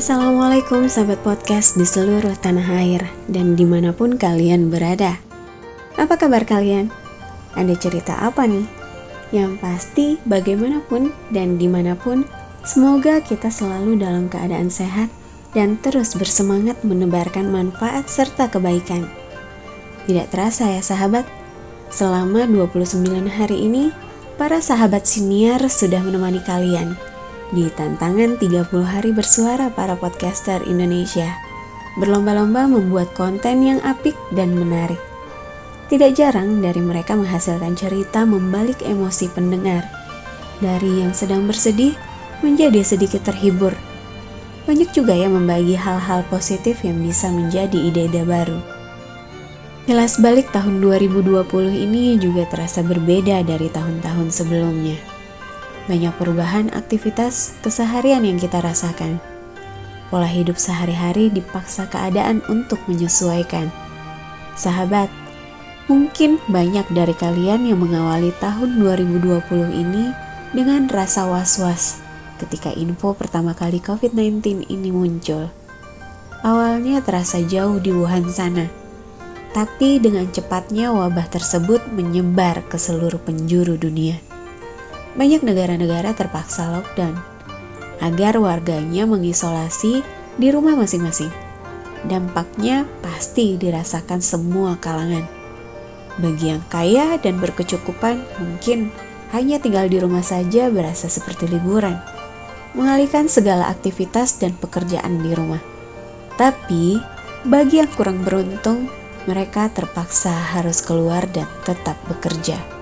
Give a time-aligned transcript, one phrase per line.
[0.00, 5.20] Assalamualaikum sahabat podcast di seluruh tanah air dan di mana pun kalian berada.
[6.00, 6.88] Apa kabar kalian?
[7.52, 8.64] Ada cerita apa nih?
[9.28, 12.24] Yang pasti bagaimanapun dan di mana pun,
[12.64, 15.12] semoga kita selalu dalam keadaan sehat
[15.52, 19.04] dan terus bersemangat menebarkan manfaat serta kebaikan.
[20.08, 21.28] Tidak terasa ya sahabat,
[21.92, 23.92] selama 29 hari ini,
[24.40, 26.96] para sahabat siniar sudah menemani kalian
[27.50, 31.26] di tantangan 30 hari bersuara para podcaster Indonesia.
[31.98, 34.98] Berlomba-lomba membuat konten yang apik dan menarik.
[35.90, 39.82] Tidak jarang dari mereka menghasilkan cerita membalik emosi pendengar.
[40.62, 41.98] Dari yang sedang bersedih
[42.46, 43.74] menjadi sedikit terhibur.
[44.70, 48.62] Banyak juga yang membagi hal-hal positif yang bisa menjadi ide-ide baru.
[49.90, 51.42] Kilas balik tahun 2020
[51.74, 55.19] ini juga terasa berbeda dari tahun-tahun sebelumnya
[55.90, 59.18] banyak perubahan aktivitas keseharian yang kita rasakan.
[60.06, 63.66] Pola hidup sehari-hari dipaksa keadaan untuk menyesuaikan.
[64.54, 65.10] Sahabat,
[65.90, 69.42] mungkin banyak dari kalian yang mengawali tahun 2020
[69.74, 70.14] ini
[70.54, 71.98] dengan rasa was-was
[72.38, 75.50] ketika info pertama kali COVID-19 ini muncul.
[76.46, 78.70] Awalnya terasa jauh di Wuhan sana,
[79.50, 84.29] tapi dengan cepatnya wabah tersebut menyebar ke seluruh penjuru dunia
[85.20, 87.12] banyak negara-negara terpaksa lockdown
[88.00, 90.00] agar warganya mengisolasi
[90.40, 91.28] di rumah masing-masing.
[92.08, 95.28] Dampaknya pasti dirasakan semua kalangan.
[96.16, 98.88] Bagi yang kaya dan berkecukupan, mungkin
[99.36, 102.00] hanya tinggal di rumah saja berasa seperti liburan,
[102.72, 105.60] mengalihkan segala aktivitas dan pekerjaan di rumah.
[106.40, 106.96] Tapi,
[107.44, 108.88] bagi yang kurang beruntung,
[109.28, 112.79] mereka terpaksa harus keluar dan tetap bekerja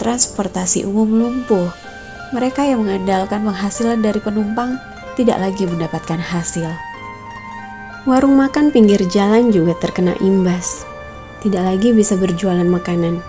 [0.00, 1.68] transportasi umum lumpuh.
[2.32, 4.80] Mereka yang mengandalkan penghasilan dari penumpang
[5.20, 6.72] tidak lagi mendapatkan hasil.
[8.08, 10.88] Warung makan pinggir jalan juga terkena imbas.
[11.44, 13.20] Tidak lagi bisa berjualan makanan.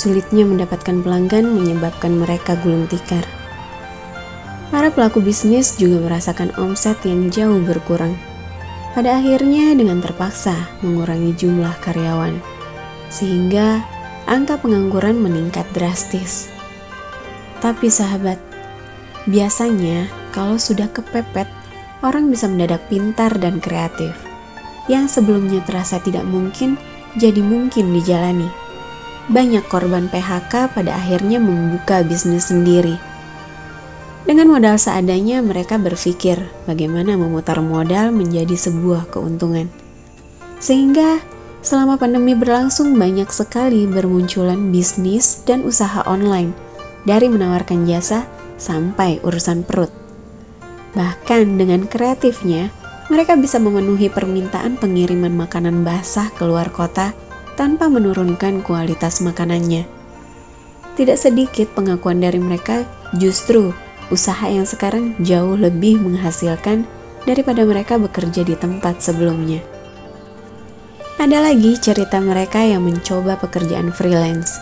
[0.00, 3.28] Sulitnya mendapatkan pelanggan menyebabkan mereka gulung tikar.
[4.72, 8.16] Para pelaku bisnis juga merasakan omset yang jauh berkurang.
[8.96, 12.40] Pada akhirnya dengan terpaksa mengurangi jumlah karyawan.
[13.12, 13.84] Sehingga
[14.30, 16.46] angka pengangguran meningkat drastis.
[17.58, 18.38] Tapi sahabat,
[19.26, 21.50] biasanya kalau sudah kepepet,
[22.06, 24.14] orang bisa mendadak pintar dan kreatif.
[24.86, 26.78] Yang sebelumnya terasa tidak mungkin,
[27.18, 28.46] jadi mungkin dijalani.
[29.26, 33.02] Banyak korban PHK pada akhirnya membuka bisnis sendiri.
[34.30, 36.38] Dengan modal seadanya, mereka berpikir
[36.70, 39.66] bagaimana memutar modal menjadi sebuah keuntungan.
[40.62, 41.18] Sehingga
[41.60, 46.56] Selama pandemi berlangsung banyak sekali bermunculan bisnis dan usaha online
[47.04, 48.24] dari menawarkan jasa
[48.56, 49.92] sampai urusan perut.
[50.96, 52.72] Bahkan dengan kreatifnya,
[53.12, 57.12] mereka bisa memenuhi permintaan pengiriman makanan basah ke luar kota
[57.60, 59.84] tanpa menurunkan kualitas makanannya.
[60.96, 62.88] Tidak sedikit pengakuan dari mereka,
[63.20, 63.76] justru
[64.08, 66.88] usaha yang sekarang jauh lebih menghasilkan
[67.28, 69.60] daripada mereka bekerja di tempat sebelumnya.
[71.20, 74.56] Ada lagi cerita mereka yang mencoba pekerjaan freelance.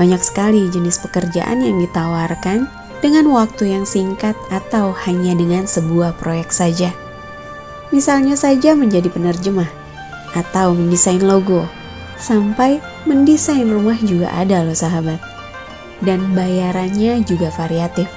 [0.00, 2.64] Banyak sekali jenis pekerjaan yang ditawarkan
[3.04, 6.96] dengan waktu yang singkat atau hanya dengan sebuah proyek saja.
[7.92, 9.68] Misalnya saja menjadi penerjemah
[10.32, 11.68] atau mendesain logo,
[12.16, 15.20] sampai mendesain rumah juga ada loh sahabat.
[16.00, 18.08] Dan bayarannya juga variatif.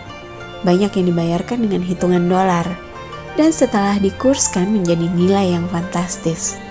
[0.63, 2.71] Banyak yang dibayarkan dengan hitungan dolar,
[3.35, 6.70] dan setelah dikurskan menjadi nilai yang fantastis.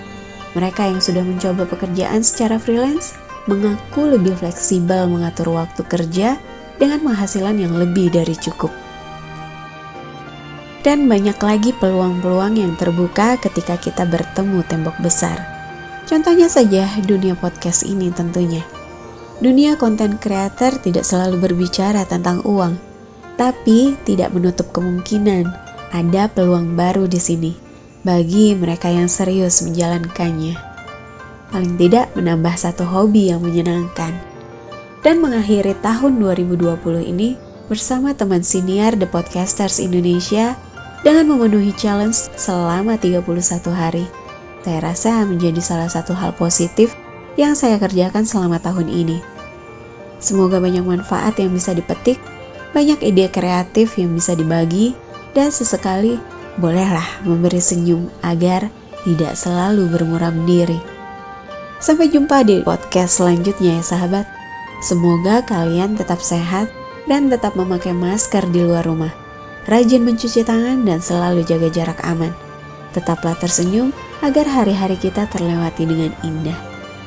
[0.51, 3.15] Mereka yang sudah mencoba pekerjaan secara freelance
[3.47, 6.35] mengaku lebih fleksibel mengatur waktu kerja
[6.75, 8.69] dengan penghasilan yang lebih dari cukup.
[10.81, 15.37] Dan banyak lagi peluang-peluang yang terbuka ketika kita bertemu tembok besar.
[16.09, 18.65] Contohnya saja dunia podcast ini tentunya.
[19.39, 22.77] Dunia konten creator tidak selalu berbicara tentang uang,
[23.37, 25.49] tapi tidak menutup kemungkinan
[25.93, 27.70] ada peluang baru di sini
[28.01, 30.57] bagi mereka yang serius menjalankannya.
[31.53, 34.17] Paling tidak menambah satu hobi yang menyenangkan.
[35.01, 37.33] Dan mengakhiri tahun 2020 ini
[37.65, 40.53] bersama teman senior The Podcasters Indonesia
[41.01, 43.25] dengan memenuhi challenge selama 31
[43.73, 44.05] hari.
[44.61, 46.93] Saya rasa menjadi salah satu hal positif
[47.33, 49.17] yang saya kerjakan selama tahun ini.
[50.21, 52.21] Semoga banyak manfaat yang bisa dipetik,
[52.77, 54.93] banyak ide kreatif yang bisa dibagi,
[55.33, 56.21] dan sesekali
[56.59, 58.67] bolehlah memberi senyum agar
[59.07, 60.77] tidak selalu bermuram diri.
[61.81, 64.25] Sampai jumpa di podcast selanjutnya ya sahabat.
[64.81, 66.69] Semoga kalian tetap sehat
[67.09, 69.13] dan tetap memakai masker di luar rumah.
[69.69, 72.33] rajin mencuci tangan, dan selalu jaga jarak aman.
[72.97, 73.93] Tetaplah tersenyum
[74.25, 76.57] agar hari-hari kita terlewati dengan indah.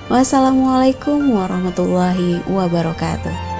[0.06, 3.53] Wassalamualaikum warahmatullahi wabarakatuh.